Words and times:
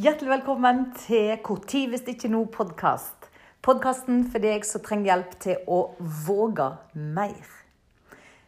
Hjertelig 0.00 0.30
velkommen 0.30 0.86
til 0.96 1.34
Når 1.44 1.80
hvis 1.92 2.06
ikke 2.08 2.30
nå-podkast. 2.32 3.26
Podkasten 3.60 4.22
for 4.32 4.40
deg 4.40 4.64
som 4.64 4.80
trenger 4.80 5.10
hjelp 5.10 5.34
til 5.44 5.68
å 5.68 5.80
våge 6.00 6.70
mer. 6.96 7.50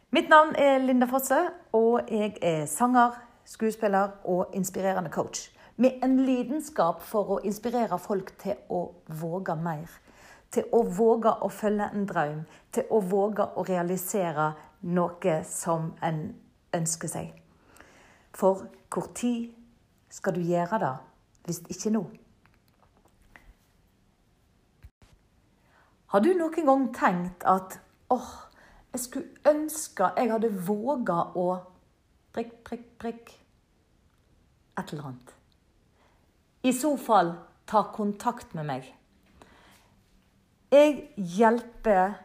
Mitt 0.09 0.33
navn 0.33 0.55
er 0.57 0.81
Linda 0.81 1.05
Fosse, 1.05 1.37
og 1.69 2.09
jeg 2.09 2.33
er 2.41 2.65
sanger, 2.65 3.13
skuespiller 3.45 4.17
og 4.25 4.57
inspirerende 4.57 5.13
coach. 5.13 5.51
Med 5.77 6.01
en 6.01 6.17
lidenskap 6.25 7.05
for 7.05 7.37
å 7.37 7.39
inspirere 7.45 8.01
folk 8.01 8.33
til 8.41 8.57
å 8.73 8.81
våge 9.05 9.53
mer. 9.53 9.85
Til 10.49 10.65
å 10.73 10.81
våge 10.81 11.29
å 11.29 11.53
følge 11.53 11.93
en 11.93 12.09
drøm. 12.09 12.45
Til 12.73 12.89
å 12.89 13.05
våge 13.05 13.51
å 13.53 13.69
realisere 13.69 14.55
noe 14.81 15.41
som 15.45 15.91
en 16.01 16.31
ønsker 16.73 17.19
seg. 17.19 17.35
For 18.33 18.65
når 18.89 19.51
skal 20.09 20.33
du 20.33 20.41
gjøre 20.41 20.87
det? 20.89 20.95
Hvis 21.45 21.61
ikke 21.69 21.93
nå. 21.93 22.03
Har 26.13 26.23
du 26.23 26.31
noen 26.37 26.67
gang 26.69 26.83
tenkt 26.95 27.45
at 27.49 27.79
åh, 28.13 28.33
jeg 28.93 29.01
skulle 29.03 29.51
ønske 29.51 30.11
jeg 30.15 30.31
hadde 30.31 30.51
våga 30.67 31.17
å 31.35 31.47
prikk, 32.35 32.53
prikk, 32.67 32.85
prikk 33.01 33.33
et 34.79 34.93
eller 34.93 35.09
annet? 35.09 35.33
I 36.65 36.71
så 36.73 36.95
fall, 36.97 37.35
ta 37.69 37.83
kontakt 37.93 38.55
med 38.57 38.65
meg. 38.69 38.87
Jeg 40.73 41.09
hjelper 41.15 42.15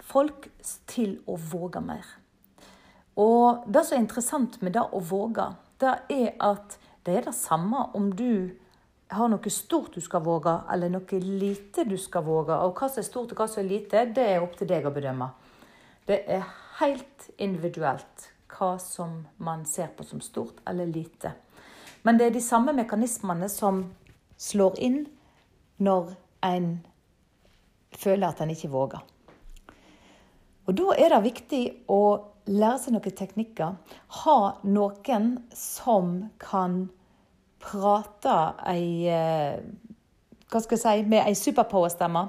folk 0.00 0.48
til 0.88 1.18
å 1.28 1.36
våge 1.36 1.82
mer. 1.84 2.06
Og 3.20 3.66
det 3.72 3.82
som 3.86 3.96
er 3.96 4.04
interessant 4.04 4.60
med 4.62 4.76
det 4.76 4.84
å 4.86 5.00
våge, 5.02 5.50
det 5.80 5.92
er 6.12 6.32
at 6.40 6.78
det 7.06 7.16
er 7.16 7.26
det 7.28 7.36
samme 7.38 7.86
om 7.94 8.10
du 8.18 8.50
har 9.14 9.28
noe 9.30 9.50
stort 9.54 9.94
du 9.94 10.02
skal 10.02 10.24
våge, 10.26 10.52
eller 10.72 10.90
noe 10.90 11.20
lite 11.22 11.84
du 11.86 11.96
skal 12.00 12.24
våge. 12.26 12.56
Og 12.66 12.74
hva 12.74 12.88
som 12.90 13.02
er 13.02 13.06
stort 13.06 13.32
og 13.32 13.42
hva 13.42 13.46
som 13.50 13.62
er 13.62 13.68
lite, 13.70 14.06
det 14.10 14.24
er 14.32 14.42
opp 14.42 14.56
til 14.58 14.70
deg 14.70 14.86
å 14.88 14.94
bedømme. 14.94 15.28
Det 16.06 16.22
er 16.26 16.42
helt 16.80 17.28
individuelt 17.42 18.30
hva 18.56 18.76
som 18.82 19.20
man 19.42 19.64
ser 19.66 19.92
på 19.94 20.06
som 20.06 20.22
stort 20.22 20.58
eller 20.66 20.90
lite. 20.90 21.32
Men 22.02 22.18
det 22.18 22.28
er 22.28 22.36
de 22.36 22.42
samme 22.42 22.74
mekanismene 22.76 23.48
som 23.50 23.84
slår 24.38 24.78
inn 24.82 25.00
når 25.82 26.14
en 26.46 26.70
føler 27.96 28.28
at 28.28 28.42
en 28.42 28.52
ikke 28.54 28.70
våger. 28.70 29.02
Og 30.66 30.74
Da 30.74 30.94
er 30.98 31.14
det 31.14 31.22
viktig 31.22 31.62
å 31.88 32.00
lære 32.46 32.78
seg 32.82 32.94
noen 32.94 33.18
teknikker. 33.18 33.76
Ha 34.22 34.38
noen 34.66 35.28
som 35.54 36.30
kan 36.42 36.88
prate 37.62 38.36
ei 38.68 39.08
eh, 39.10 39.58
Hva 40.46 40.62
skal 40.62 40.76
jeg 40.76 40.82
si 40.84 41.10
med 41.10 41.24
ei 41.26 41.34
superpower-stemme. 41.34 42.22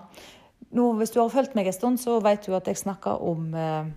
Hvis 0.73 1.13
du 1.13 1.19
har 1.21 1.29
fulgt 1.31 1.53
meg 1.55 1.69
en 1.69 1.75
stund, 1.75 1.99
så 2.01 2.17
vet 2.23 2.47
du 2.47 2.55
at 2.57 2.67
jeg 2.67 2.79
snakker 2.79 3.21
om 3.23 3.53
eh, 3.53 3.91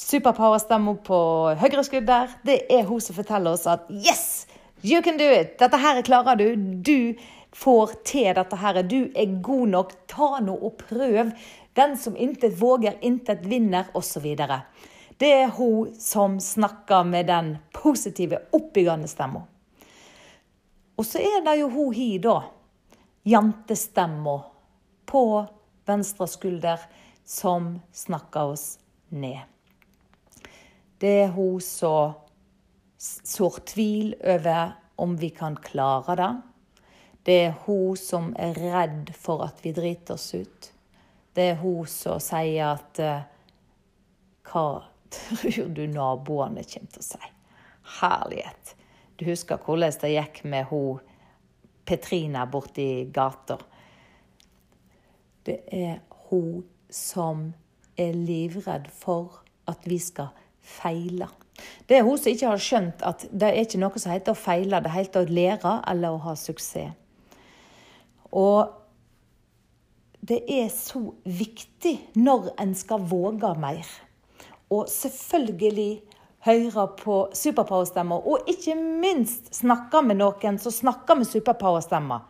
superpower-stemma 0.00 0.96
på 1.06 1.18
høyreskudd 1.60 2.08
der. 2.08 2.32
Det 2.46 2.62
er 2.72 2.88
hun 2.88 3.02
som 3.04 3.18
forteller 3.18 3.52
oss 3.52 3.68
at 3.70 3.84
Yes! 3.90 4.46
You 4.82 5.02
can 5.04 5.20
do 5.20 5.28
it! 5.28 5.58
Dette 5.60 5.76
her 5.76 6.00
klarer 6.02 6.40
du. 6.40 6.54
Du 6.56 7.14
får 7.52 7.92
til 8.08 8.32
dette 8.34 8.56
her. 8.56 8.80
Du 8.82 9.10
er 9.14 9.40
god 9.42 9.68
nok. 9.74 9.92
Ta 10.08 10.38
nå 10.40 10.56
og 10.56 10.80
prøv. 10.80 11.34
Den 11.76 11.96
som 12.00 12.16
intet 12.16 12.56
våger, 12.60 12.96
intet 13.02 13.44
vinner, 13.44 13.92
osv. 13.94 14.24
Det 15.20 15.32
er 15.36 15.52
hun 15.52 15.92
som 16.00 16.40
snakker 16.40 17.04
med 17.04 17.28
den 17.28 17.58
positive, 17.76 18.40
oppbyggende 18.56 19.08
stemma. 19.08 19.44
Og 21.00 21.06
så 21.08 21.20
er 21.24 21.40
det 21.40 21.54
jo 21.56 21.70
hun 21.72 21.94
hi, 21.96 22.18
da. 22.20 22.42
Jentestemma 23.24 24.34
på 25.08 25.22
venstre 25.88 26.26
skulder 26.28 26.82
som 27.24 27.78
snakker 27.96 28.52
oss 28.52 28.74
ned. 29.08 29.40
Det 31.00 31.12
er 31.22 31.30
hun 31.32 31.56
som 31.64 32.18
sår 33.00 33.56
tvil 33.70 34.12
over 34.20 34.74
om 35.00 35.14
vi 35.16 35.30
kan 35.32 35.56
klare 35.56 36.16
det. 36.20 36.32
Det 37.24 37.38
er 37.46 37.56
hun 37.64 37.96
som 37.96 38.34
er 38.36 38.60
redd 38.60 39.14
for 39.16 39.46
at 39.46 39.64
vi 39.64 39.72
driter 39.72 40.18
oss 40.20 40.34
ut. 40.34 40.68
Det 41.32 41.46
er 41.54 41.62
hun 41.62 41.88
som 41.88 42.20
sier 42.20 42.74
at 42.74 43.00
uh, 43.00 43.24
Hva 44.50 44.66
tror 45.16 45.72
du 45.72 45.86
naboene 45.88 46.66
kommer 46.68 46.92
til 46.92 47.00
å 47.00 47.08
si? 47.08 47.32
Herlighet. 48.00 48.74
Du 49.20 49.26
husker 49.28 49.60
hvordan 49.60 49.92
det 50.00 50.14
gikk 50.14 50.44
med 50.48 50.64
hun 50.70 51.00
Petrina 51.84 52.46
borti 52.48 53.04
gata. 53.12 53.58
Det 55.44 55.58
er 55.72 55.98
hun 56.30 56.62
som 56.90 57.50
er 58.00 58.16
livredd 58.16 58.88
for 58.94 59.42
at 59.68 59.84
vi 59.84 59.98
skal 60.00 60.30
feile. 60.60 61.28
Det 61.88 61.98
er 61.98 62.06
hun 62.06 62.16
som 62.18 62.32
ikke 62.32 62.48
har 62.48 62.62
skjønt 62.62 63.04
at 63.04 63.26
det 63.28 63.48
er 63.50 63.60
ikke 63.60 63.80
noe 63.82 64.00
som 64.00 64.14
heter 64.14 64.32
å 64.32 64.40
feile, 64.40 64.80
det 64.80 64.92
heter 64.94 65.26
å 65.26 65.34
lære 65.34 65.74
eller 65.90 66.16
å 66.16 66.22
ha 66.24 66.36
suksess. 66.38 66.96
Og 68.30 68.70
det 70.20 70.44
er 70.48 70.68
så 70.72 71.02
viktig 71.24 71.96
når 72.20 72.52
en 72.60 72.72
skal 72.78 73.04
våge 73.10 73.50
mer. 73.58 73.88
Og 74.70 74.86
selvfølgelig 74.88 76.02
høre 76.46 76.86
på 76.96 77.16
superpower-stemmer, 77.36 78.24
og 78.24 78.48
ikke 78.48 78.76
minst 78.76 79.52
snakke 79.54 80.02
med 80.04 80.20
noen 80.20 80.58
som 80.60 80.72
snakker 80.72 81.20
med 81.20 81.28
superpower-stemmer. 81.28 82.26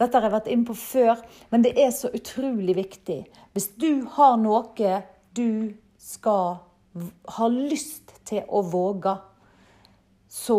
Dette 0.00 0.18
har 0.18 0.26
jeg 0.26 0.34
vært 0.34 0.50
inne 0.50 0.66
på 0.66 0.76
før, 0.78 1.20
men 1.52 1.62
det 1.62 1.76
er 1.78 1.92
så 1.94 2.10
utrolig 2.10 2.74
viktig. 2.78 3.20
Hvis 3.54 3.68
du 3.78 4.04
har 4.16 4.38
noe 4.40 5.02
du 5.32 5.74
skal 6.02 6.58
ha 7.36 7.48
lyst 7.48 8.10
til 8.28 8.42
å 8.48 8.62
våge, 8.66 9.14
så 10.28 10.58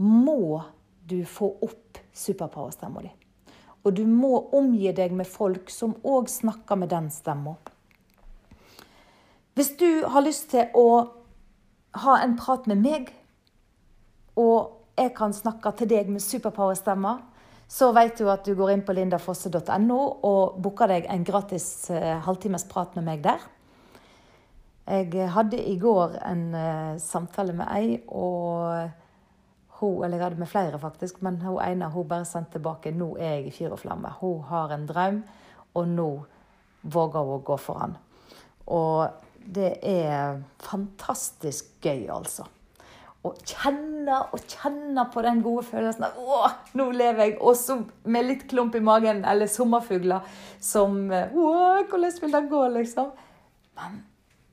må 0.00 0.62
du 1.06 1.20
få 1.28 1.52
opp 1.62 2.00
superpower-stemma 2.16 3.04
di. 3.04 3.12
Og 3.84 3.92
du 3.92 4.06
må 4.08 4.38
omgi 4.56 4.90
deg 4.96 5.12
med 5.12 5.28
folk 5.28 5.70
som 5.70 5.92
òg 6.02 6.30
snakker 6.32 6.80
med 6.80 6.90
den 6.92 7.10
stemma. 7.12 7.54
Hvis 9.54 9.74
du 9.78 10.02
har 10.10 10.24
lyst 10.24 10.48
til 10.50 10.72
å 10.74 10.88
ha 11.94 12.16
en 12.22 12.34
prat 12.38 12.66
med 12.70 12.82
meg, 12.82 13.12
og 14.40 14.98
jeg 14.98 15.14
kan 15.16 15.34
snakke 15.34 15.72
til 15.78 15.90
deg 15.90 16.10
med 16.10 16.22
superpower-stemmer, 16.22 17.22
så 17.70 17.90
vet 17.96 18.18
du 18.18 18.28
at 18.30 18.44
du 18.46 18.54
går 18.58 18.74
inn 18.74 18.84
på 18.86 18.94
lindafosse.no 18.94 20.00
og 20.26 20.58
booker 20.62 20.90
deg 20.90 21.08
en 21.10 21.24
gratis 21.26 21.88
uh, 21.90 22.20
halvtimes 22.26 22.66
prat 22.70 22.94
med 22.98 23.06
meg 23.08 23.24
der. 23.24 23.42
Jeg 24.84 25.30
hadde 25.32 25.58
i 25.58 25.78
går 25.80 26.18
en 26.28 26.44
uh, 26.52 27.00
samtale 27.00 27.54
med 27.56 27.70
ei, 27.72 27.96
og 28.12 28.90
hun, 29.80 30.04
eller 30.04 30.18
jeg 30.18 30.24
hadde 30.26 30.42
med 30.42 30.50
flere 30.50 30.78
faktisk, 30.78 31.22
men 31.24 31.40
hun 31.42 31.58
ene 31.64 31.88
hun 31.90 32.08
bare 32.08 32.28
sendte 32.28 32.58
tilbake 32.58 32.92
'Nå 32.92 33.16
er 33.16 33.38
jeg 33.38 33.46
i 33.46 33.50
fyr 33.50 33.72
og 33.72 33.80
flamme'. 33.80 34.12
Hun 34.20 34.42
har 34.42 34.72
en 34.72 34.86
drøm, 34.86 35.22
og 35.74 35.88
nå 35.88 36.10
våger 36.82 37.20
hun 37.20 37.40
å 37.40 37.44
gå 37.44 37.56
for 37.56 37.80
han. 37.80 37.96
Og 38.66 39.08
det 39.46 39.78
er 39.82 40.42
fantastisk 40.62 41.72
gøy, 41.84 42.06
altså. 42.12 42.46
Å 43.24 43.30
kjenne 43.40 44.18
og 44.36 44.42
kjenne 44.52 45.06
på 45.12 45.22
den 45.24 45.40
gode 45.44 45.64
følelsen 45.64 46.04
av 46.04 46.16
'Å, 46.18 46.50
nå 46.76 46.90
lever 46.92 47.24
jeg', 47.24 47.38
og 47.40 47.56
så 47.56 47.78
med 48.04 48.26
litt 48.26 48.48
klump 48.48 48.74
i 48.74 48.80
magen, 48.80 49.24
eller 49.24 49.46
sommerfugler 49.46 50.20
som 50.60 51.10
'Å, 51.10 51.86
hvordan 51.88 52.20
vil 52.20 52.32
det 52.32 52.50
gå', 52.50 52.68
liksom. 52.78 53.12
Men 53.76 54.04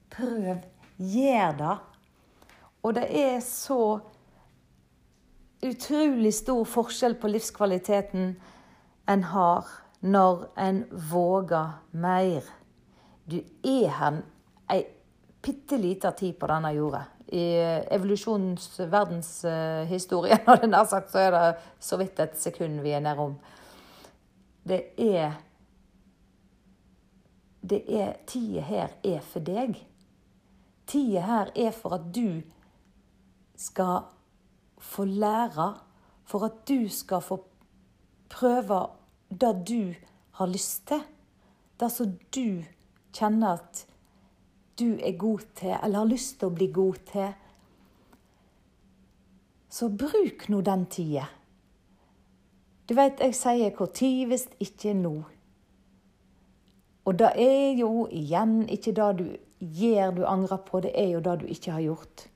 prøv. 0.09 0.63
Gjør 0.97 1.57
det. 1.57 1.77
Og 2.83 2.93
det 2.95 3.07
er 3.09 3.39
så 3.39 3.99
utrolig 5.61 6.33
stor 6.33 6.63
forskjell 6.65 7.15
på 7.15 7.29
livskvaliteten 7.29 8.35
en 9.07 9.23
har 9.23 9.67
når 10.01 10.47
en 10.57 10.83
våger 11.11 11.73
mer. 11.91 12.41
Du 13.29 13.37
er 13.63 13.89
her 13.99 14.21
ei 14.71 14.85
bitte 15.41 15.77
lita 15.77 16.11
tid 16.11 16.37
på 16.39 16.47
denne 16.49 16.71
jorda. 16.75 17.03
I 17.31 17.43
evolusjonens 17.95 18.79
verdenshistorie, 18.91 20.41
når 20.45 20.59
det 20.61 20.69
nær 20.69 20.89
sagt, 20.89 21.11
så 21.11 21.25
er 21.25 21.31
det 21.35 21.45
så 21.79 21.97
vidt 22.01 22.19
et 22.19 22.35
sekund 22.39 22.81
vi 22.83 22.93
er 22.95 23.03
nedom. 23.03 23.37
Det 24.67 24.83
er 24.97 25.39
Det 27.61 27.83
er 27.93 28.15
Tida 28.25 28.61
her 28.65 28.89
er 29.05 29.19
for 29.21 29.39
deg. 29.39 29.75
Tida 30.87 31.21
her 31.21 31.51
er 31.55 31.71
for 31.71 31.93
at 31.93 32.07
du 32.15 32.41
skal 33.55 34.07
få 34.81 35.05
lære, 35.05 35.67
for 36.25 36.45
at 36.45 36.67
du 36.67 36.89
skal 36.89 37.21
få 37.21 37.37
prøve 38.29 38.87
det 39.29 39.53
du 39.69 39.93
har 40.31 40.49
lyst 40.49 40.87
til. 40.87 41.03
Det 41.79 41.91
som 41.91 42.17
du 42.35 42.63
kjenner 43.13 43.59
at 43.59 43.85
du 44.79 44.97
er 44.97 45.17
god 45.17 45.39
til, 45.55 45.75
eller 45.83 45.99
har 45.99 46.09
lyst 46.09 46.39
til 46.39 46.49
å 46.49 46.55
bli 46.55 46.67
god 46.73 46.99
til, 47.11 47.29
så 49.71 49.87
bruk 49.87 50.47
nå 50.51 50.61
den 50.67 50.85
tida. 50.91 51.27
Du 52.89 52.95
vet, 52.95 53.19
jeg 53.19 53.35
sier 53.35 53.71
'hvor 53.71 53.93
tid 53.93 54.27
hvis 54.27 54.47
ikke 54.59 54.93
nå'. 54.93 55.23
Og 57.05 57.19
det 57.19 57.31
er 57.35 57.77
jo 57.79 58.07
igjen 58.11 58.69
ikke 58.69 58.91
det 58.91 59.17
du 59.17 59.37
gjør 59.59 60.11
du 60.11 60.25
angrer 60.25 60.57
på, 60.57 60.79
det 60.79 60.91
er 60.95 61.09
jo 61.13 61.19
det 61.19 61.39
du 61.41 61.45
ikke 61.45 61.71
har 61.71 61.81
gjort. 61.81 62.27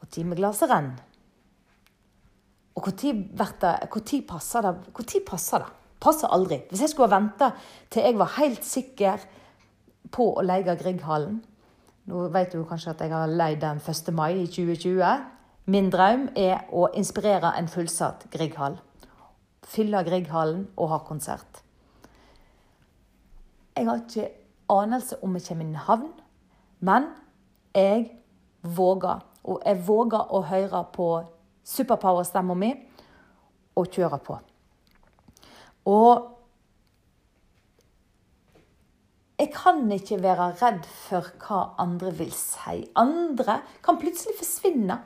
Og 0.00 0.10
timeglasset 0.10 0.70
renner. 0.70 1.04
Og 2.78 2.86
når 2.86 2.92
passer 4.28 4.62
det? 4.62 5.06
Tid 5.06 5.24
passer 5.26 5.58
det? 5.58 5.66
Passer 6.00 6.28
aldri. 6.28 6.60
Hvis 6.68 6.80
jeg 6.80 6.88
skulle 6.88 7.08
ha 7.10 7.18
venta 7.18 7.50
til 7.90 8.02
jeg 8.02 8.18
var 8.18 8.36
helt 8.38 8.64
sikker 8.64 9.18
på 10.10 10.32
å 10.34 10.44
leie 10.44 10.76
Grieghallen 10.78 11.40
Nå 12.08 12.28
vet 12.32 12.54
du 12.54 12.62
kanskje 12.64 12.94
at 12.94 13.02
jeg 13.04 13.12
har 13.12 13.28
leid 13.28 13.60
den 13.60 13.80
1. 13.84 14.06
mai 14.16 14.38
i 14.40 14.46
2020. 14.48 15.24
Min 15.68 15.90
drøm 15.92 16.28
er 16.40 16.62
å 16.72 16.86
inspirere 16.96 17.50
en 17.58 17.68
fullsatt 17.68 18.24
Grieghall. 18.32 18.78
Fylle 19.68 20.00
Grieghallen 20.06 20.62
og 20.76 20.88
ha 20.88 20.98
konsert. 21.04 21.60
Jeg 23.76 23.84
har 23.90 24.00
ikke 24.00 24.30
anelse 24.72 25.18
om 25.22 25.36
jeg 25.36 25.44
kommer 25.50 25.68
i 25.68 25.84
havn, 25.84 26.08
men 26.80 27.10
jeg 27.76 28.08
våger. 28.62 29.20
Og 29.44 29.60
jeg 29.66 29.84
våger 29.84 30.32
å 30.32 30.40
høre 30.48 30.82
på 30.94 31.10
superpower-stemma 31.68 32.56
mi 32.56 32.72
og 33.76 33.92
kjøre 33.92 34.18
på. 34.24 34.38
Og 35.92 36.37
jeg 39.38 39.52
kan 39.54 39.84
ikke 39.94 40.18
være 40.22 40.50
redd 40.58 40.86
for 41.06 41.28
hva 41.44 41.60
andre 41.78 42.10
vil 42.18 42.32
si. 42.34 42.80
Andre 42.98 43.60
kan 43.86 43.98
plutselig 44.00 44.34
forsvinne. 44.40 44.98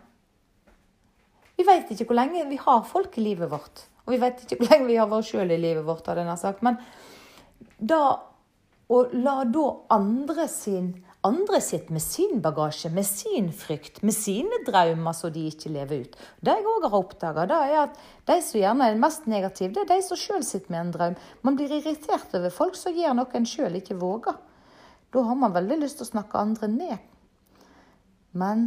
Vi 1.58 1.67
vet 1.69 1.93
ikke 1.93 2.08
hvor 2.08 2.17
lenge 2.17 2.46
vi 2.49 2.61
har 2.61 2.84
folk 2.88 3.19
i 3.20 3.26
livet 3.26 3.50
vårt. 3.52 3.84
Og 4.06 4.14
vi 4.14 4.20
vet 4.23 4.40
ikke 4.43 4.62
hvor 4.62 4.73
lenge 4.73 4.88
vi 4.88 4.99
har 4.99 5.11
vært 5.11 5.29
sjøl 5.29 5.52
i 5.52 5.61
livet 5.61 5.84
vårt, 5.87 6.08
hadde 6.08 6.25
jeg 6.25 6.40
sagt. 6.40 6.64
Men 6.64 6.81
da 7.76 8.02
å 8.93 9.02
la 9.12 9.43
da 9.49 9.67
andre 9.94 10.49
sin 10.50 10.94
andre 11.22 11.60
sitter 11.62 11.94
med 11.94 12.02
sin 12.02 12.40
bagasje, 12.42 12.90
med 12.90 13.06
sin 13.06 13.52
frykt, 13.54 14.00
med 14.02 14.14
sine 14.14 14.58
drømmer 14.66 15.14
som 15.14 15.30
de 15.32 15.44
ikke 15.46 15.70
lever 15.70 16.06
ut. 16.06 16.16
Det 16.42 16.54
jeg 16.56 16.66
òg 16.66 16.86
har 16.88 16.96
oppdaga, 16.98 17.44
er 17.46 17.76
at 17.84 18.00
de 18.26 18.38
som 18.42 18.58
gjerne 18.58 18.88
er 18.90 18.98
mest 18.98 19.28
negative, 19.30 19.74
det 19.76 19.84
er 19.84 19.90
de 19.92 20.06
som 20.06 20.19
sjøl 20.19 20.42
sitter 20.46 20.74
med 20.74 20.80
en 20.80 20.94
drøm. 20.96 21.19
Man 21.46 21.58
blir 21.58 21.74
irritert 21.76 22.34
over 22.34 22.50
folk 22.50 22.78
som 22.78 22.96
gjør 22.96 23.14
noe 23.19 23.38
en 23.38 23.46
sjøl 23.46 23.78
ikke 23.78 23.98
våger. 24.00 24.38
Da 25.12 25.22
har 25.28 25.38
man 25.38 25.54
veldig 25.54 25.78
lyst 25.84 26.00
til 26.00 26.08
å 26.08 26.10
snakke 26.10 26.42
andre 26.42 26.70
ned. 26.72 26.96
Men 28.34 28.66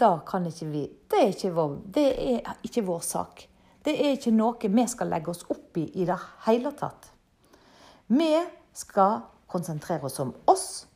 da 0.00 0.16
kan 0.26 0.46
ikke 0.46 0.66
vi 0.70 0.84
Det 1.10 1.20
er 1.20 1.28
ikke 1.30 1.52
vår, 1.54 1.76
det 1.94 2.06
er 2.22 2.56
ikke 2.66 2.82
vår 2.86 3.04
sak. 3.06 3.44
Det 3.84 3.92
er 3.92 4.16
ikke 4.16 4.32
noe 4.32 4.72
vi 4.72 4.86
skal 4.88 5.12
legge 5.12 5.30
oss 5.30 5.44
opp 5.52 5.76
i 5.76 5.84
i 6.00 6.06
det 6.08 6.16
hele 6.46 6.72
tatt. 6.72 7.10
Vi 8.08 8.32
skal 8.72 9.20
konsentrere 9.46 10.08
oss 10.08 10.18
om 10.20 10.32
oss 10.50 10.86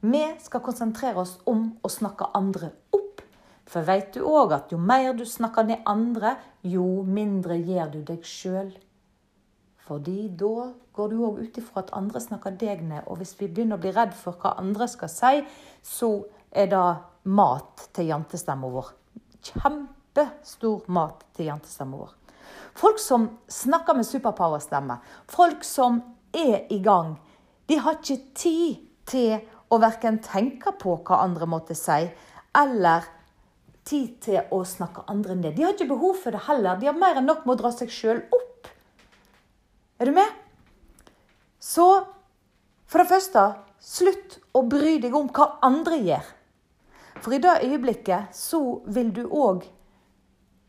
vi 0.00 0.24
skal 0.42 0.62
konsentrere 0.64 1.22
oss 1.22 1.38
om 1.48 1.68
å 1.82 1.90
snakke 1.90 2.28
andre 2.36 2.72
opp. 2.94 3.22
For 3.66 3.86
vet 3.86 4.12
du 4.14 4.22
òg 4.22 4.52
at 4.54 4.72
jo 4.72 4.78
mer 4.78 5.12
du 5.16 5.24
snakker 5.26 5.66
ned 5.66 5.86
andre, 5.88 6.36
jo 6.62 7.02
mindre 7.02 7.56
gjør 7.58 7.96
du 7.96 8.02
deg 8.06 8.26
sjøl. 8.26 8.70
Fordi 9.86 10.28
da 10.34 10.70
går 10.94 11.10
du 11.12 11.18
òg 11.26 11.40
ut 11.44 11.58
ifra 11.60 11.82
at 11.82 11.92
andre 11.94 12.20
snakker 12.22 12.54
deg 12.58 12.82
ned. 12.86 13.04
Og 13.06 13.20
hvis 13.20 13.36
vi 13.38 13.48
begynner 13.48 13.78
å 13.78 13.82
bli 13.82 13.92
redd 13.94 14.14
for 14.18 14.38
hva 14.42 14.56
andre 14.60 14.88
skal 14.90 15.10
si, 15.10 15.42
så 15.82 16.10
er 16.50 16.70
det 16.72 16.86
mat 17.30 17.88
til 17.94 18.10
jentestemma 18.10 18.70
vår. 18.70 18.92
Kjempestor 19.46 20.86
mat 20.94 21.26
til 21.36 21.50
jentestemma 21.50 22.02
vår. 22.02 22.14
Folk 22.76 22.98
som 23.00 23.28
snakker 23.48 23.96
med 23.96 24.06
superpower-stemme, 24.06 24.98
folk 25.32 25.64
som 25.64 26.00
er 26.34 26.66
i 26.72 26.80
gang, 26.84 27.14
de 27.66 27.78
har 27.82 27.98
ikke 27.98 28.34
tid 28.36 28.82
til 29.08 29.38
og 29.70 29.82
verken 29.82 30.20
tenke 30.22 30.72
på 30.78 30.96
hva 31.06 31.22
andre 31.24 31.48
måtte 31.50 31.76
si, 31.78 32.06
eller 32.56 33.06
tid 33.86 34.16
til 34.24 34.54
å 34.54 34.62
snakke 34.66 35.04
andre 35.10 35.36
ned. 35.38 35.54
De 35.56 35.64
har 35.66 35.74
ikke 35.74 35.90
behov 35.90 36.18
for 36.22 36.34
det 36.34 36.46
heller. 36.48 36.78
De 36.80 36.88
har 36.88 36.98
mer 36.98 37.20
enn 37.20 37.28
nok 37.28 37.44
med 37.46 37.56
å 37.56 37.60
dra 37.62 37.72
seg 37.74 37.92
sjøl 37.92 38.22
opp. 38.34 38.70
Er 40.00 40.10
du 40.10 40.16
med? 40.16 40.32
Så 41.62 41.86
for 42.86 43.02
det 43.02 43.10
første, 43.10 43.44
slutt 43.82 44.38
å 44.54 44.62
bry 44.66 44.96
deg 45.02 45.14
om 45.16 45.30
hva 45.34 45.56
andre 45.66 46.00
gjør. 46.02 46.32
For 47.22 47.34
i 47.34 47.40
det 47.42 47.60
øyeblikket 47.64 48.34
så 48.36 48.60
vil 48.92 49.12
du 49.14 49.24
òg 49.26 49.64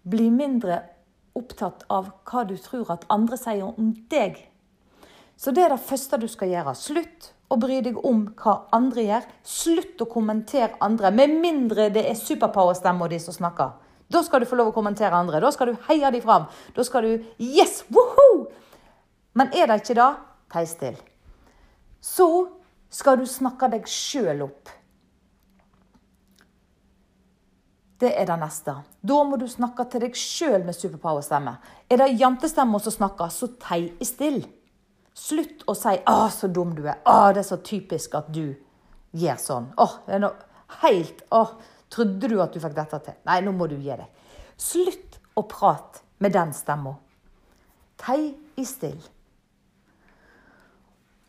bli 0.08 0.30
mindre 0.32 0.82
opptatt 1.38 1.84
av 1.94 2.12
hva 2.26 2.46
du 2.48 2.56
tror 2.62 2.94
at 2.94 3.06
andre 3.14 3.38
sier 3.38 3.68
om 3.68 3.92
deg. 4.10 4.40
Så 5.38 5.54
det 5.54 5.68
er 5.68 5.76
det 5.76 5.86
første 5.86 6.18
du 6.22 6.26
skal 6.32 6.50
gjøre. 6.54 6.74
Slutt 6.74 7.34
å 7.48 7.58
bry 7.60 7.80
deg 7.84 8.00
om 8.06 8.26
hva 8.40 8.56
andre 8.76 9.06
gjør. 9.08 9.28
Slutt 9.48 10.04
å 10.04 10.10
kommentere 10.12 10.78
andre, 10.84 11.12
med 11.16 11.36
mindre 11.42 11.90
det 11.94 12.04
er 12.10 12.20
superpower-stemma 12.20 13.08
di 13.12 13.20
som 13.24 13.36
snakker. 13.36 13.76
Da 14.12 14.22
skal 14.24 14.44
du 14.44 14.48
få 14.48 14.56
lov 14.56 14.72
å 14.72 14.76
kommentere 14.76 15.16
andre. 15.16 15.42
Da 15.44 15.52
skal 15.52 15.72
du 15.72 15.86
heie 15.90 16.12
dem 16.12 16.24
fram. 16.24 16.48
Da 16.76 16.84
skal 16.88 17.04
du 17.08 17.26
Yes! 17.44 17.82
Woho! 17.92 18.48
Men 19.38 19.52
er 19.54 19.68
det 19.70 19.82
ikke 19.84 19.98
det, 20.00 20.12
tei 20.54 20.64
stille. 20.66 21.04
Så 22.02 22.28
skal 22.90 23.20
du 23.20 23.28
snakke 23.28 23.70
deg 23.70 23.88
sjøl 23.92 24.46
opp. 24.48 24.72
Det 27.98 28.12
er 28.14 28.28
det 28.30 28.38
neste. 28.40 28.76
Da 29.02 29.18
må 29.26 29.40
du 29.42 29.48
snakke 29.50 29.88
til 29.90 30.06
deg 30.06 30.18
sjøl 30.18 30.64
med 30.66 30.78
superpower-stemme. 30.78 31.56
Er 31.90 32.02
det 32.02 32.14
jantestemma 32.22 32.80
som 32.82 32.94
snakker, 32.94 33.32
så 33.34 33.50
tei 33.62 33.90
stille. 34.06 34.46
Slutt 35.18 35.64
å 35.66 35.74
si 35.76 35.96
'Å, 35.98 36.30
så 36.30 36.48
dum 36.48 36.76
du 36.76 36.84
er'. 36.86 37.02
'Å, 37.04 37.34
det 37.34 37.42
er 37.42 37.50
så 37.50 37.58
typisk 37.58 38.16
at 38.16 38.30
du 38.34 38.56
gjør 39.18 39.40
sånn'. 39.42 39.72
Å, 39.78 39.88
det 40.06 40.16
er 40.16 40.24
noe 40.24 40.36
helt 40.84 41.24
Å, 41.32 41.44
trodde 41.90 42.30
du 42.30 42.42
at 42.42 42.54
du 42.54 42.60
fikk 42.60 42.76
dette 42.76 43.00
til? 43.06 43.18
Nei, 43.26 43.42
nå 43.42 43.52
må 43.52 43.68
du 43.68 43.76
gi 43.76 43.96
deg. 43.98 44.08
Slutt 44.58 45.20
å 45.36 45.44
prate 45.50 46.04
med 46.20 46.34
den 46.34 46.54
stemma. 46.54 46.96
Tei 47.98 48.36
i 48.58 48.66
still. 48.66 49.00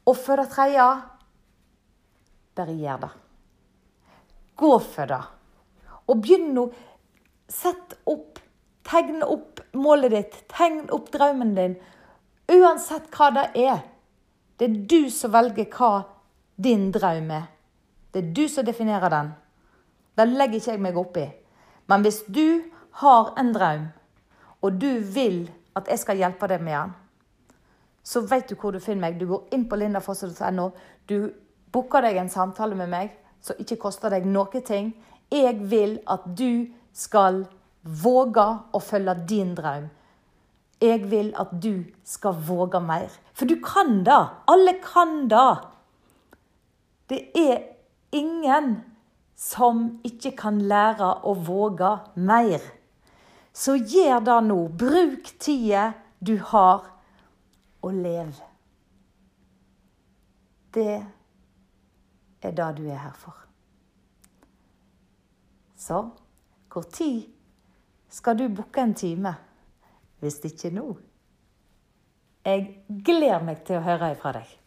Og 0.09 0.17
for 0.17 0.37
det 0.37 0.51
tredje 0.53 0.89
bare 2.57 2.75
gjør 2.75 3.01
det. 3.07 3.11
Gå 4.57 4.73
for 4.83 5.07
det. 5.07 5.23
Og 6.09 6.21
begynn 6.25 6.53
nå. 6.57 6.69
Sett 7.49 7.97
opp, 8.05 8.41
Tegn 8.89 9.21
opp 9.21 9.61
målet 9.77 10.15
ditt, 10.15 10.37
tegn 10.49 10.87
opp 10.97 11.11
drømmen 11.13 11.51
din. 11.57 11.75
Uansett 12.49 13.11
hva 13.13 13.29
det 13.37 13.49
er. 13.61 13.83
Det 14.59 14.69
er 14.69 14.79
du 14.91 15.11
som 15.13 15.33
velger 15.33 15.69
hva 15.75 15.93
din 16.57 16.89
drøm 16.93 17.31
er. 17.31 17.45
Det 18.13 18.23
er 18.23 18.33
du 18.35 18.49
som 18.49 18.65
definerer 18.67 19.13
den. 19.13 19.35
Det 20.17 20.27
legger 20.27 20.59
ikke 20.59 20.73
jeg 20.73 20.83
meg 20.83 20.97
opp 20.99 21.19
i. 21.21 21.27
Men 21.89 22.03
hvis 22.05 22.23
du 22.27 22.63
har 23.03 23.35
en 23.39 23.53
drøm, 23.55 23.85
og 24.63 24.81
du 24.81 24.99
vil 25.15 25.45
at 25.79 25.89
jeg 25.93 26.01
skal 26.03 26.19
hjelpe 26.19 26.49
deg 26.51 26.65
med 26.65 26.75
den, 26.75 26.97
så 28.03 28.25
vet 28.25 28.49
du 28.49 28.57
hvor 28.57 28.73
du 28.73 28.81
finner 28.81 29.05
meg. 29.05 29.21
Du 29.21 29.29
går 29.29 29.53
inn 29.55 29.69
på 29.69 29.77
lindafosse.no. 29.77 30.71
Du 31.07 31.29
booker 31.73 32.03
deg 32.03 32.17
en 32.17 32.33
samtale 32.33 32.75
med 32.75 32.89
meg 32.91 33.13
som 33.45 33.61
ikke 33.61 33.77
koster 33.85 34.11
deg 34.11 34.27
noe 34.27 34.63
ting. 34.65 34.95
Jeg 35.31 35.61
vil 35.69 35.99
at 36.09 36.25
du 36.27 36.67
skal 36.97 37.45
våge 37.85 38.47
å 38.73 38.81
følge 38.83 39.15
din 39.29 39.53
drøm. 39.55 39.91
Jeg 40.81 41.11
vil 41.11 41.33
at 41.39 41.51
du 41.63 41.85
skal 42.05 42.37
våge 42.47 42.81
mer. 42.81 43.11
For 43.35 43.47
du 43.47 43.57
kan 43.65 44.05
det. 44.07 44.21
Alle 44.47 44.77
kan 44.83 45.29
det. 45.31 45.57
Det 47.09 47.21
er 47.35 47.63
ingen 48.13 48.77
som 49.35 50.01
ikke 50.05 50.37
kan 50.39 50.61
lære 50.61 51.09
å 51.27 51.35
våge 51.35 51.91
mer. 52.15 52.63
Så 53.53 53.75
gjør 53.75 54.23
det 54.27 54.39
nå. 54.47 54.59
Bruk 54.79 55.33
tida 55.41 55.93
du 56.19 56.37
har, 56.51 56.87
og 57.83 57.95
lev. 57.95 58.35
Det 60.75 60.95
er 62.43 62.51
det 62.51 62.71
du 62.79 62.87
er 62.87 62.99
her 63.03 63.15
for. 63.15 63.35
Så 65.79 66.03
når 66.75 67.29
skal 68.09 68.39
du 68.39 68.49
booke 68.49 68.81
en 68.81 68.95
time? 68.95 69.35
Hvis 70.23 70.41
ikke 70.45 70.73
nå. 70.75 70.87
Jeg 72.49 72.65
gleder 73.05 73.45
meg 73.45 73.65
til 73.67 73.79
å 73.79 73.85
høre 73.85 74.13
ifra 74.15 74.33
deg. 74.39 74.58